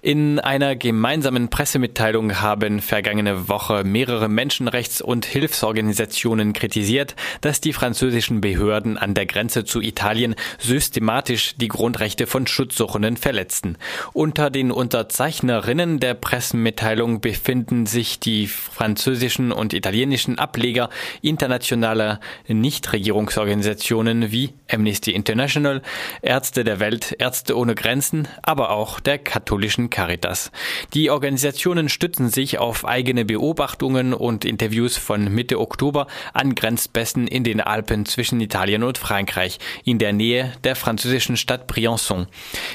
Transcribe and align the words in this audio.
In 0.00 0.38
einer 0.38 0.76
gemeinsamen 0.76 1.48
Pressemitteilung 1.48 2.40
haben 2.40 2.80
vergangene 2.80 3.48
Woche 3.48 3.82
mehrere 3.82 4.28
Menschenrechts- 4.28 5.02
und 5.02 5.26
Hilfsorganisationen 5.26 6.52
kritisiert, 6.52 7.16
dass 7.40 7.60
die 7.60 7.72
französischen 7.72 8.40
Behörden 8.40 8.96
an 8.96 9.14
der 9.14 9.26
Grenze 9.26 9.64
zu 9.64 9.80
Italien 9.80 10.36
systematisch 10.58 11.56
die 11.56 11.66
Grundrechte 11.66 12.28
von 12.28 12.46
Schutzsuchenden 12.46 13.16
verletzten. 13.16 13.76
Unter 14.12 14.50
den 14.50 14.70
Unterzeichnerinnen 14.70 15.98
der 15.98 16.14
Pressemitteilung 16.14 17.20
befinden 17.20 17.86
sich 17.86 18.20
die 18.20 18.46
französischen 18.46 19.50
und 19.50 19.72
italienischen 19.72 20.38
Ableger 20.38 20.90
internationaler 21.22 22.20
Nichtregierungsorganisationen 22.46 24.30
wie 24.30 24.50
Amnesty 24.70 25.10
International, 25.10 25.82
Ärzte 26.22 26.62
der 26.62 26.78
Welt, 26.78 27.16
Ärzte 27.18 27.56
ohne 27.56 27.74
Grenzen, 27.74 28.28
aber 28.42 28.70
auch 28.70 29.00
der 29.00 29.18
katholischen 29.18 29.87
Caritas. 29.90 30.50
Die 30.94 31.10
Organisationen 31.10 31.88
stützen 31.88 32.28
sich 32.28 32.58
auf 32.58 32.84
eigene 32.86 33.24
Beobachtungen 33.24 34.14
und 34.14 34.44
Interviews 34.44 34.96
von 34.96 35.32
Mitte 35.32 35.60
Oktober 35.60 36.06
an 36.32 36.54
Grenzpässen 36.54 37.26
in 37.26 37.44
den 37.44 37.60
Alpen 37.60 38.06
zwischen 38.06 38.40
Italien 38.40 38.82
und 38.82 38.98
Frankreich, 38.98 39.58
in 39.84 39.98
der 39.98 40.12
Nähe 40.12 40.52
der 40.64 40.76
französischen 40.76 41.36
Stadt 41.36 41.70
Briançon. 41.70 42.26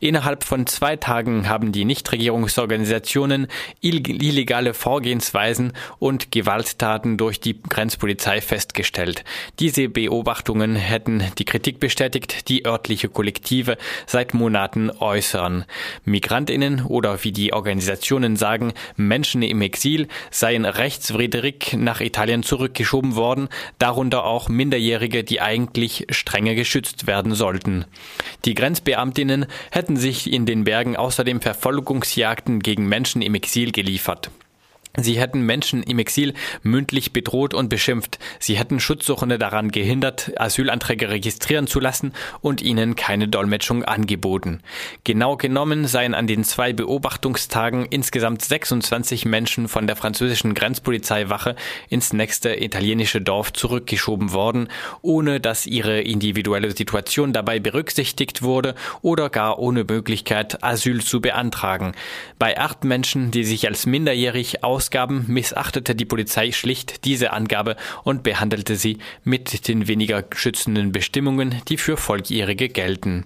Innerhalb 0.00 0.44
von 0.44 0.66
zwei 0.66 0.96
Tagen 0.96 1.48
haben 1.48 1.72
die 1.72 1.84
Nichtregierungsorganisationen 1.84 3.48
illegale 3.80 4.74
Vorgehensweisen 4.74 5.72
und 5.98 6.32
Gewalttaten 6.32 7.16
durch 7.16 7.40
die 7.40 7.60
Grenzpolizei 7.60 8.40
festgestellt. 8.40 9.24
Diese 9.58 9.88
Beobachtungen 9.88 10.76
hätten 10.76 11.24
die 11.38 11.44
Kritik 11.44 11.80
bestätigt, 11.80 12.48
die 12.48 12.64
örtliche 12.66 13.08
Kollektive 13.08 13.76
seit 14.06 14.34
Monaten 14.34 14.90
äußern. 14.90 15.64
Migrantinnen 16.04 16.84
oder 16.96 17.22
wie 17.24 17.32
die 17.32 17.52
Organisationen 17.52 18.36
sagen, 18.36 18.72
Menschen 18.96 19.42
im 19.42 19.60
Exil 19.60 20.08
seien 20.30 20.64
rechtswidrig 20.64 21.74
nach 21.76 22.00
Italien 22.00 22.42
zurückgeschoben 22.42 23.16
worden, 23.16 23.50
darunter 23.78 24.24
auch 24.24 24.48
Minderjährige, 24.48 25.22
die 25.22 25.42
eigentlich 25.42 26.06
strenger 26.08 26.54
geschützt 26.54 27.06
werden 27.06 27.34
sollten. 27.34 27.84
Die 28.46 28.54
Grenzbeamtinnen 28.54 29.44
hätten 29.70 29.98
sich 29.98 30.32
in 30.32 30.46
den 30.46 30.64
Bergen 30.64 30.96
außerdem 30.96 31.42
Verfolgungsjagden 31.42 32.60
gegen 32.60 32.88
Menschen 32.88 33.20
im 33.20 33.34
Exil 33.34 33.72
geliefert. 33.72 34.30
Sie 34.96 35.18
hätten 35.18 35.42
Menschen 35.42 35.82
im 35.82 35.98
Exil 35.98 36.34
mündlich 36.62 37.12
bedroht 37.12 37.52
und 37.54 37.68
beschimpft. 37.68 38.18
Sie 38.38 38.56
hätten 38.56 38.80
Schutzsuchende 38.80 39.38
daran 39.38 39.70
gehindert, 39.70 40.32
Asylanträge 40.36 41.10
registrieren 41.10 41.66
zu 41.66 41.80
lassen 41.80 42.12
und 42.40 42.62
ihnen 42.62 42.96
keine 42.96 43.28
Dolmetschung 43.28 43.84
angeboten. 43.84 44.60
Genau 45.04 45.36
genommen 45.36 45.86
seien 45.86 46.14
an 46.14 46.26
den 46.26 46.44
zwei 46.44 46.72
Beobachtungstagen 46.72 47.84
insgesamt 47.86 48.42
26 48.42 49.26
Menschen 49.26 49.68
von 49.68 49.86
der 49.86 49.96
französischen 49.96 50.54
Grenzpolizeiwache 50.54 51.56
ins 51.90 52.12
nächste 52.12 52.62
italienische 52.62 53.20
Dorf 53.20 53.52
zurückgeschoben 53.52 54.32
worden, 54.32 54.68
ohne 55.02 55.40
dass 55.40 55.66
ihre 55.66 56.00
individuelle 56.00 56.74
Situation 56.74 57.32
dabei 57.32 57.58
berücksichtigt 57.58 58.42
wurde 58.42 58.74
oder 59.02 59.28
gar 59.28 59.58
ohne 59.58 59.84
Möglichkeit, 59.84 60.62
Asyl 60.64 61.02
zu 61.02 61.20
beantragen. 61.20 61.92
Bei 62.38 62.58
acht 62.58 62.84
Menschen, 62.84 63.30
die 63.30 63.44
sich 63.44 63.66
als 63.68 63.86
minderjährig 63.86 64.64
aus 64.64 64.85
Ausgaben 64.86 65.24
missachtete 65.26 65.96
die 65.96 66.04
Polizei 66.04 66.52
schlicht 66.52 67.04
diese 67.06 67.32
Angabe 67.32 67.74
und 68.04 68.22
behandelte 68.22 68.76
sie 68.76 68.98
mit 69.24 69.66
den 69.66 69.88
weniger 69.88 70.22
schützenden 70.32 70.92
Bestimmungen, 70.92 71.60
die 71.66 71.76
für 71.76 71.96
Volljährige 71.96 72.68
gelten. 72.68 73.24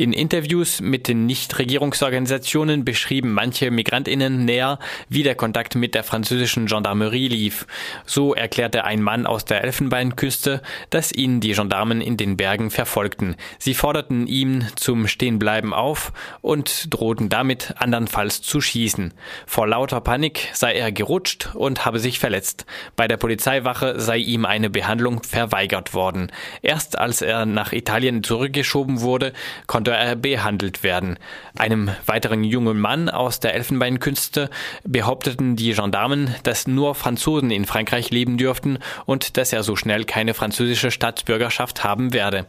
In 0.00 0.14
Interviews 0.14 0.80
mit 0.80 1.08
den 1.08 1.26
Nichtregierungsorganisationen 1.26 2.86
beschrieben 2.86 3.34
manche 3.34 3.70
Migrantinnen 3.70 4.46
näher, 4.46 4.78
wie 5.10 5.22
der 5.22 5.34
Kontakt 5.34 5.74
mit 5.74 5.94
der 5.94 6.04
französischen 6.04 6.64
Gendarmerie 6.64 7.28
lief. 7.28 7.66
So 8.06 8.34
erklärte 8.34 8.84
ein 8.84 9.02
Mann 9.02 9.26
aus 9.26 9.44
der 9.44 9.62
Elfenbeinküste, 9.62 10.62
dass 10.88 11.12
ihn 11.12 11.40
die 11.40 11.52
Gendarmen 11.52 12.00
in 12.00 12.16
den 12.16 12.38
Bergen 12.38 12.70
verfolgten. 12.70 13.36
Sie 13.58 13.74
forderten 13.74 14.26
ihn 14.26 14.66
zum 14.74 15.06
Stehenbleiben 15.06 15.74
auf 15.74 16.14
und 16.40 16.86
drohten 16.94 17.28
damit, 17.28 17.74
andernfalls 17.76 18.40
zu 18.40 18.62
schießen. 18.62 19.12
Vor 19.44 19.68
lauter 19.68 20.00
Panik 20.00 20.48
sei 20.54 20.72
er 20.72 20.92
gerutscht 20.92 21.50
und 21.52 21.84
habe 21.84 21.98
sich 21.98 22.18
verletzt. 22.20 22.64
Bei 22.96 23.06
der 23.06 23.18
Polizeiwache 23.18 24.00
sei 24.00 24.16
ihm 24.16 24.46
eine 24.46 24.70
Behandlung 24.70 25.22
verweigert 25.22 25.92
worden. 25.92 26.32
Erst 26.62 26.98
als 26.98 27.20
er 27.20 27.44
nach 27.44 27.74
Italien 27.74 28.22
zurückgeschoben 28.22 29.02
wurde, 29.02 29.34
konnte 29.66 29.89
oder 29.90 30.16
behandelt 30.16 30.82
werden. 30.82 31.18
Einem 31.58 31.90
weiteren 32.06 32.44
jungen 32.44 32.78
Mann 32.78 33.08
aus 33.08 33.40
der 33.40 33.54
Elfenbeinkünste 33.54 34.48
behaupteten 34.84 35.56
die 35.56 35.72
Gendarmen, 35.72 36.34
dass 36.44 36.66
nur 36.66 36.94
Franzosen 36.94 37.50
in 37.50 37.64
Frankreich 37.64 38.10
leben 38.10 38.38
dürften 38.38 38.78
und 39.04 39.36
dass 39.36 39.52
er 39.52 39.62
so 39.62 39.76
schnell 39.76 40.04
keine 40.04 40.34
französische 40.34 40.90
Staatsbürgerschaft 40.90 41.84
haben 41.84 42.12
werde. 42.12 42.46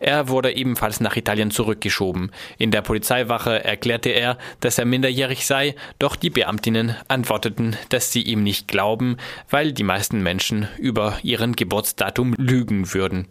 Er 0.00 0.28
wurde 0.28 0.54
ebenfalls 0.54 1.00
nach 1.00 1.16
Italien 1.16 1.50
zurückgeschoben. 1.50 2.30
In 2.58 2.70
der 2.70 2.82
Polizeiwache 2.82 3.64
erklärte 3.64 4.10
er, 4.10 4.38
dass 4.60 4.78
er 4.78 4.84
minderjährig 4.84 5.46
sei, 5.46 5.74
doch 5.98 6.16
die 6.16 6.30
Beamtinnen 6.30 6.94
antworteten, 7.08 7.76
dass 7.88 8.12
sie 8.12 8.22
ihm 8.22 8.42
nicht 8.42 8.68
glauben, 8.68 9.16
weil 9.50 9.72
die 9.72 9.82
meisten 9.82 10.22
Menschen 10.22 10.68
über 10.78 11.18
ihren 11.22 11.56
Geburtsdatum 11.56 12.34
lügen 12.38 12.94
würden. 12.94 13.26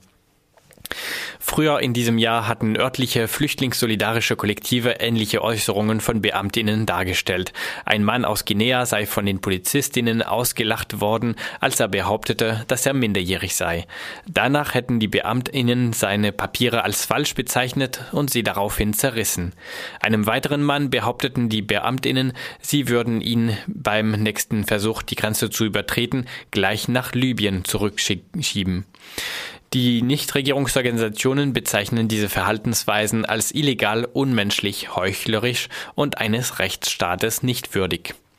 Früher 1.50 1.80
in 1.80 1.94
diesem 1.94 2.18
Jahr 2.18 2.46
hatten 2.46 2.76
örtliche 2.76 3.30
flüchtlingssolidarische 3.30 4.36
Kollektive 4.36 4.98
ähnliche 5.00 5.42
Äußerungen 5.42 6.02
von 6.02 6.22
Beamtinnen 6.22 6.86
dargestellt. 6.86 7.54
Ein 7.86 8.04
Mann 8.04 8.26
aus 8.26 8.44
Guinea 8.44 8.86
sei 8.86 9.06
von 9.06 9.26
den 9.26 9.40
Polizistinnen 9.40 10.22
ausgelacht 10.22 11.00
worden, 11.00 11.36
als 11.62 11.80
er 11.80 11.88
behauptete, 11.88 12.66
dass 12.68 12.86
er 12.86 12.94
minderjährig 12.94 13.56
sei. 13.56 13.88
Danach 14.28 14.74
hätten 14.74 15.00
die 15.00 15.08
Beamtinnen 15.08 15.94
seine 15.94 16.34
Papiere 16.34 16.84
als 16.84 17.06
falsch 17.06 17.34
bezeichnet 17.34 18.04
und 18.12 18.30
sie 18.30 18.44
daraufhin 18.44 18.94
zerrissen. 18.94 19.54
Einem 20.02 20.28
weiteren 20.28 20.64
Mann 20.64 20.90
behaupteten 20.90 21.48
die 21.48 21.62
Beamtinnen, 21.62 22.34
sie 22.60 22.90
würden 22.90 23.22
ihn 23.22 23.58
beim 23.68 24.12
nächsten 24.12 24.66
Versuch, 24.66 25.02
die 25.02 25.16
Grenze 25.16 25.50
zu 25.50 25.64
übertreten, 25.64 26.28
gleich 26.52 26.90
nach 26.90 27.14
Libyen 27.14 27.64
zurückschieben. 27.64 28.86
Die 29.74 30.02
Nichtregierungsorganisationen 30.02 31.52
bezeichnen 31.52 32.08
diese 32.08 32.30
Verhaltensweisen 32.30 33.26
als 33.26 33.54
illegal, 33.54 34.06
unmenschlich, 34.06 34.96
heuchlerisch 34.96 35.68
und 35.94 36.20
eines 36.20 36.60
Rechtsstaates 36.60 37.44
nicht 37.44 37.76
würdig. 37.76 38.16